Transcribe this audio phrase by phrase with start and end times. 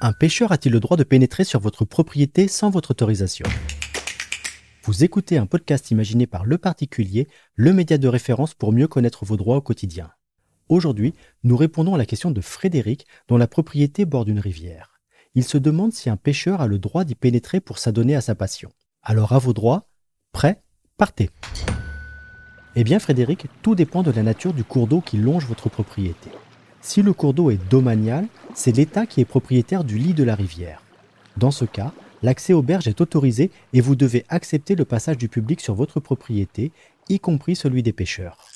[0.00, 3.46] Un pêcheur a-t-il le droit de pénétrer sur votre propriété sans votre autorisation?
[4.84, 9.24] Vous écoutez un podcast imaginé par Le Particulier, le média de référence pour mieux connaître
[9.24, 10.10] vos droits au quotidien.
[10.68, 15.00] Aujourd'hui, nous répondons à la question de Frédéric, dont la propriété borde une rivière.
[15.34, 18.34] Il se demande si un pêcheur a le droit d'y pénétrer pour s'adonner à sa
[18.34, 18.70] passion.
[19.02, 19.88] Alors à vos droits,
[20.32, 20.62] prêt,
[20.96, 21.30] partez.
[22.80, 26.30] Eh bien Frédéric, tout dépend de la nature du cours d'eau qui longe votre propriété.
[26.80, 30.36] Si le cours d'eau est domanial, c'est l'État qui est propriétaire du lit de la
[30.36, 30.80] rivière.
[31.36, 35.28] Dans ce cas, l'accès aux berges est autorisé et vous devez accepter le passage du
[35.28, 36.70] public sur votre propriété,
[37.08, 38.46] y compris celui des pêcheurs.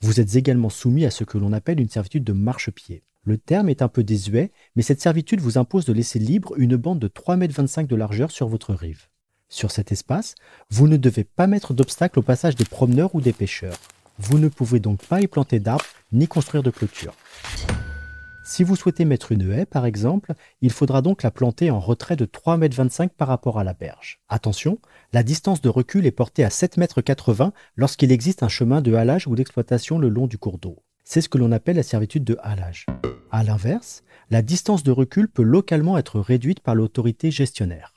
[0.00, 3.02] Vous êtes également soumis à ce que l'on appelle une servitude de marchepied.
[3.24, 6.76] Le terme est un peu désuet, mais cette servitude vous impose de laisser libre une
[6.76, 9.08] bande de 3,25 m de largeur sur votre rive.
[9.50, 10.34] Sur cet espace,
[10.70, 13.78] vous ne devez pas mettre d'obstacle au passage des promeneurs ou des pêcheurs.
[14.18, 17.14] Vous ne pouvez donc pas y planter d'arbres ni construire de clôture.
[18.44, 20.32] Si vous souhaitez mettre une haie, par exemple,
[20.62, 24.20] il faudra donc la planter en retrait de 3,25 m par rapport à la berge.
[24.28, 24.78] Attention,
[25.12, 29.26] la distance de recul est portée à 7,80 m lorsqu'il existe un chemin de halage
[29.26, 30.82] ou d'exploitation le long du cours d'eau.
[31.04, 32.86] C'est ce que l'on appelle la servitude de halage.
[33.30, 37.94] A l'inverse, la distance de recul peut localement être réduite par l'autorité gestionnaire.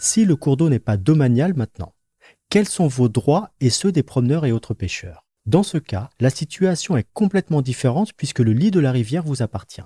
[0.00, 1.92] Si le cours d'eau n'est pas domanial maintenant,
[2.50, 5.26] quels sont vos droits et ceux des promeneurs et autres pêcheurs?
[5.44, 9.42] Dans ce cas, la situation est complètement différente puisque le lit de la rivière vous
[9.42, 9.82] appartient.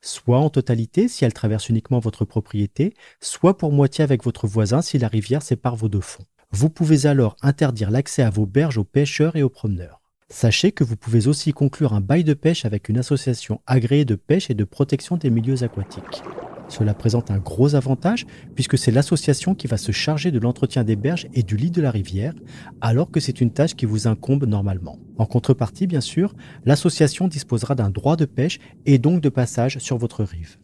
[0.00, 4.80] Soit en totalité si elle traverse uniquement votre propriété, soit pour moitié avec votre voisin
[4.80, 6.24] si la rivière sépare vos deux fonds.
[6.50, 10.00] Vous pouvez alors interdire l'accès à vos berges aux pêcheurs et aux promeneurs.
[10.30, 14.14] Sachez que vous pouvez aussi conclure un bail de pêche avec une association agréée de
[14.14, 16.22] pêche et de protection des milieux aquatiques.
[16.72, 18.24] Cela présente un gros avantage
[18.54, 21.82] puisque c'est l'association qui va se charger de l'entretien des berges et du lit de
[21.82, 22.32] la rivière,
[22.80, 24.98] alors que c'est une tâche qui vous incombe normalement.
[25.18, 26.34] En contrepartie, bien sûr,
[26.64, 30.56] l'association disposera d'un droit de pêche et donc de passage sur votre rive.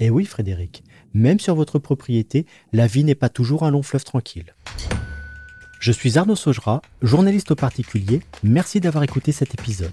[0.00, 0.82] Et oui, Frédéric,
[1.14, 4.56] même sur votre propriété, la vie n'est pas toujours un long fleuve tranquille.
[5.78, 8.20] Je suis Arnaud Saugera, journaliste au particulier.
[8.42, 9.92] Merci d'avoir écouté cet épisode.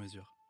[0.01, 0.40] mesure.